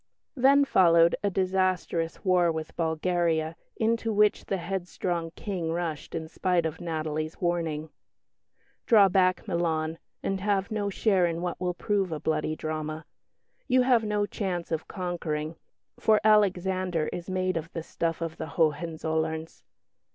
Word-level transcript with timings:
Then 0.35 0.65
followed 0.65 1.15
a 1.23 1.29
disastrous 1.29 2.25
war 2.25 2.51
with 2.51 2.75
Bulgaria 2.75 3.55
into 3.77 4.11
which 4.11 4.45
the 4.45 4.57
headstrong 4.57 5.29
King 5.35 5.71
rushed 5.71 6.15
in 6.15 6.27
spite 6.27 6.65
of 6.65 6.81
Natalie's 6.81 7.39
warning 7.39 7.91
"Draw 8.87 9.09
back, 9.09 9.47
Milan, 9.47 9.99
and 10.23 10.39
have 10.39 10.71
no 10.71 10.89
share 10.89 11.27
in 11.27 11.39
what 11.43 11.61
will 11.61 11.75
prove 11.75 12.11
a 12.11 12.19
bloody 12.19 12.55
drama. 12.55 13.05
You 13.67 13.83
have 13.83 14.03
no 14.03 14.25
chance 14.25 14.71
of 14.71 14.87
conquering, 14.87 15.55
for 15.99 16.19
Alexander 16.23 17.07
is 17.13 17.29
made 17.29 17.55
of 17.55 17.71
the 17.73 17.83
stuff 17.83 18.21
of 18.21 18.37
the 18.37 18.47
Hohenzollerns." 18.57 19.61